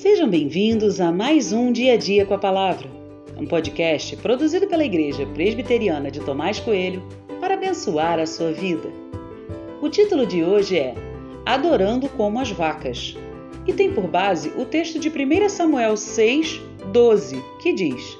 Sejam 0.00 0.30
bem-vindos 0.30 0.98
a 0.98 1.12
mais 1.12 1.52
um 1.52 1.70
Dia 1.70 1.92
a 1.92 1.96
Dia 1.98 2.24
com 2.24 2.32
a 2.32 2.38
Palavra, 2.38 2.88
um 3.36 3.44
podcast 3.44 4.16
produzido 4.16 4.66
pela 4.66 4.82
Igreja 4.82 5.26
Presbiteriana 5.26 6.10
de 6.10 6.20
Tomás 6.20 6.58
Coelho 6.58 7.06
para 7.38 7.52
abençoar 7.52 8.18
a 8.18 8.24
sua 8.24 8.50
vida. 8.50 8.88
O 9.82 9.90
título 9.90 10.24
de 10.24 10.42
hoje 10.42 10.78
é 10.78 10.94
Adorando 11.44 12.08
como 12.08 12.40
as 12.40 12.50
Vacas 12.50 13.14
e 13.66 13.74
tem 13.74 13.92
por 13.92 14.06
base 14.06 14.50
o 14.56 14.64
texto 14.64 14.98
de 14.98 15.10
1 15.10 15.50
Samuel 15.50 15.94
6, 15.98 16.62
12, 16.90 17.44
que 17.60 17.74
diz: 17.74 18.16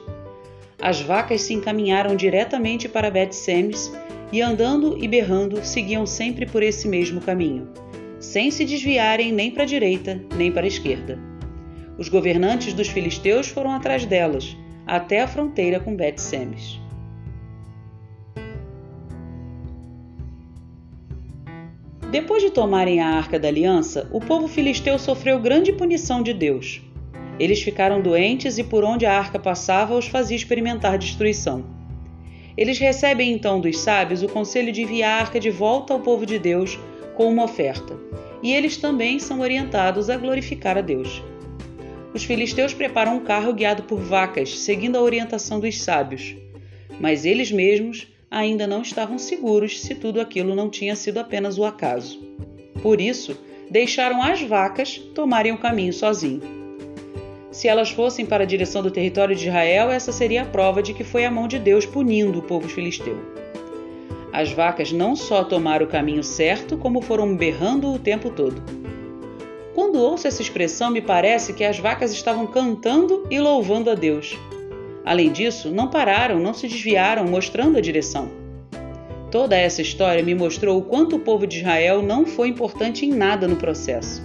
As 0.82 1.00
vacas 1.00 1.40
se 1.40 1.54
encaminharam 1.54 2.14
diretamente 2.14 2.90
para 2.90 3.10
Bet-Semes 3.10 3.90
e 4.30 4.42
andando 4.42 5.02
e 5.02 5.08
berrando 5.08 5.64
seguiam 5.64 6.04
sempre 6.04 6.44
por 6.44 6.62
esse 6.62 6.86
mesmo 6.86 7.22
caminho, 7.22 7.70
sem 8.18 8.50
se 8.50 8.66
desviarem 8.66 9.32
nem 9.32 9.50
para 9.50 9.62
a 9.62 9.66
direita 9.66 10.20
nem 10.36 10.52
para 10.52 10.66
a 10.66 10.68
esquerda. 10.68 11.30
Os 12.00 12.08
governantes 12.08 12.72
dos 12.72 12.88
filisteus 12.88 13.48
foram 13.48 13.72
atrás 13.72 14.06
delas, 14.06 14.56
até 14.86 15.20
a 15.20 15.28
fronteira 15.28 15.78
com 15.78 15.94
Bet-Semes. 15.94 16.80
Depois 22.10 22.42
de 22.42 22.48
tomarem 22.48 23.02
a 23.02 23.08
Arca 23.10 23.38
da 23.38 23.48
Aliança, 23.48 24.08
o 24.10 24.18
povo 24.18 24.48
filisteu 24.48 24.98
sofreu 24.98 25.38
grande 25.38 25.74
punição 25.74 26.22
de 26.22 26.32
Deus. 26.32 26.80
Eles 27.38 27.60
ficaram 27.60 28.00
doentes 28.00 28.56
e 28.56 28.64
por 28.64 28.82
onde 28.82 29.04
a 29.04 29.18
arca 29.18 29.38
passava 29.38 29.94
os 29.94 30.06
fazia 30.06 30.38
experimentar 30.38 30.96
destruição. 30.96 31.66
Eles 32.56 32.78
recebem 32.78 33.30
então 33.30 33.60
dos 33.60 33.78
sábios 33.78 34.22
o 34.22 34.28
conselho 34.28 34.72
de 34.72 34.80
enviar 34.80 35.18
a 35.18 35.20
arca 35.20 35.38
de 35.38 35.50
volta 35.50 35.92
ao 35.92 36.00
povo 36.00 36.24
de 36.24 36.38
Deus 36.38 36.78
com 37.14 37.28
uma 37.30 37.44
oferta, 37.44 37.94
e 38.42 38.54
eles 38.54 38.78
também 38.78 39.18
são 39.18 39.40
orientados 39.40 40.08
a 40.08 40.16
glorificar 40.16 40.78
a 40.78 40.80
Deus 40.80 41.22
os 42.12 42.24
filisteus 42.24 42.74
preparam 42.74 43.16
um 43.16 43.20
carro 43.20 43.52
guiado 43.52 43.84
por 43.84 44.00
vacas, 44.00 44.58
seguindo 44.58 44.96
a 44.96 45.02
orientação 45.02 45.60
dos 45.60 45.80
sábios. 45.80 46.34
Mas 46.98 47.24
eles 47.24 47.52
mesmos 47.52 48.08
ainda 48.30 48.66
não 48.66 48.82
estavam 48.82 49.18
seguros 49.18 49.80
se 49.80 49.94
tudo 49.94 50.20
aquilo 50.20 50.54
não 50.54 50.68
tinha 50.68 50.96
sido 50.96 51.18
apenas 51.18 51.58
o 51.58 51.64
acaso. 51.64 52.20
Por 52.82 53.00
isso, 53.00 53.38
deixaram 53.70 54.22
as 54.22 54.42
vacas 54.42 54.98
tomarem 55.14 55.52
o 55.52 55.58
caminho 55.58 55.92
sozinho. 55.92 56.42
Se 57.50 57.68
elas 57.68 57.90
fossem 57.90 58.24
para 58.24 58.44
a 58.44 58.46
direção 58.46 58.82
do 58.82 58.90
território 58.90 59.34
de 59.34 59.48
Israel, 59.48 59.90
essa 59.90 60.12
seria 60.12 60.42
a 60.42 60.46
prova 60.46 60.82
de 60.82 60.94
que 60.94 61.04
foi 61.04 61.24
a 61.24 61.30
mão 61.30 61.48
de 61.48 61.58
Deus 61.58 61.84
punindo 61.84 62.38
o 62.38 62.42
povo 62.42 62.68
filisteu. 62.68 63.18
As 64.32 64.52
vacas 64.52 64.92
não 64.92 65.16
só 65.16 65.42
tomaram 65.42 65.86
o 65.86 65.88
caminho 65.88 66.22
certo, 66.22 66.76
como 66.76 67.02
foram 67.02 67.36
berrando 67.36 67.92
o 67.92 67.98
tempo 67.98 68.30
todo. 68.30 68.79
Quando 69.80 69.98
ouço 69.98 70.28
essa 70.28 70.42
expressão, 70.42 70.90
me 70.90 71.00
parece 71.00 71.54
que 71.54 71.64
as 71.64 71.78
vacas 71.78 72.12
estavam 72.12 72.46
cantando 72.46 73.26
e 73.30 73.40
louvando 73.40 73.88
a 73.88 73.94
Deus. 73.94 74.38
Além 75.06 75.32
disso, 75.32 75.70
não 75.70 75.88
pararam, 75.88 76.38
não 76.38 76.52
se 76.52 76.68
desviaram, 76.68 77.24
mostrando 77.24 77.78
a 77.78 77.80
direção. 77.80 78.30
Toda 79.30 79.56
essa 79.56 79.80
história 79.80 80.22
me 80.22 80.34
mostrou 80.34 80.76
o 80.76 80.82
quanto 80.82 81.16
o 81.16 81.20
povo 81.20 81.46
de 81.46 81.60
Israel 81.60 82.02
não 82.02 82.26
foi 82.26 82.48
importante 82.48 83.06
em 83.06 83.10
nada 83.10 83.48
no 83.48 83.56
processo. 83.56 84.22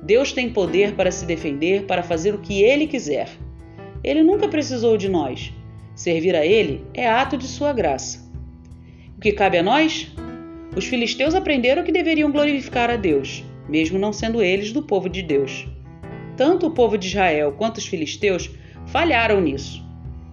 Deus 0.00 0.30
tem 0.30 0.48
poder 0.48 0.94
para 0.94 1.10
se 1.10 1.26
defender, 1.26 1.82
para 1.82 2.04
fazer 2.04 2.32
o 2.32 2.38
que 2.38 2.62
ele 2.62 2.86
quiser. 2.86 3.28
Ele 4.04 4.22
nunca 4.22 4.46
precisou 4.46 4.96
de 4.96 5.08
nós. 5.08 5.52
Servir 5.96 6.36
a 6.36 6.46
ele 6.46 6.84
é 6.94 7.08
ato 7.08 7.36
de 7.36 7.48
sua 7.48 7.72
graça. 7.72 8.30
O 9.16 9.20
que 9.20 9.32
cabe 9.32 9.58
a 9.58 9.62
nós? 9.62 10.06
Os 10.76 10.84
filisteus 10.84 11.34
aprenderam 11.34 11.82
que 11.82 11.90
deveriam 11.90 12.30
glorificar 12.30 12.90
a 12.90 12.96
Deus 12.96 13.42
mesmo 13.68 13.98
não 13.98 14.12
sendo 14.12 14.42
eles 14.42 14.72
do 14.72 14.82
povo 14.82 15.08
de 15.08 15.22
Deus. 15.22 15.66
Tanto 16.36 16.66
o 16.66 16.70
povo 16.70 16.96
de 16.96 17.08
Israel 17.08 17.52
quanto 17.56 17.78
os 17.78 17.86
filisteus 17.86 18.50
falharam 18.86 19.40
nisso. 19.40 19.84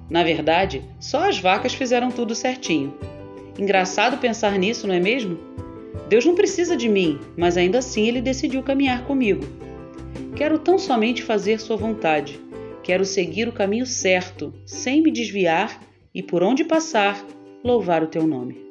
Na 0.10 0.24
verdade, 0.24 0.84
só 1.00 1.28
as 1.28 1.40
vacas 1.40 1.74
fizeram 1.74 2.12
tudo 2.12 2.36
certinho. 2.36 2.94
Engraçado 3.58 4.18
pensar 4.18 4.58
nisso, 4.58 4.88
não 4.88 4.94
é 4.94 5.00
mesmo? 5.00 5.38
Deus 6.08 6.26
não 6.26 6.36
precisa 6.36 6.78
de 6.78 6.88
mim, 6.88 7.20
mas 7.36 7.58
ainda 7.58 7.80
assim 7.80 8.08
ele 8.08 8.22
decidiu 8.22 8.62
caminhar 8.62 9.06
comigo. 9.06 9.44
Quero 10.36 10.60
tão 10.60 10.78
somente 10.78 11.24
fazer 11.24 11.60
sua 11.60 11.76
vontade. 11.76 12.40
Quero 12.84 13.04
seguir 13.04 13.48
o 13.48 13.54
caminho 13.54 13.86
certo, 13.86 14.54
sem 14.66 15.02
me 15.02 15.12
desviar 15.12 15.82
e 16.14 16.22
por 16.22 16.44
onde 16.44 16.64
passar, 16.64 17.26
louvar 17.64 18.04
o 18.04 18.08
teu 18.08 18.28
nome. 18.28 18.65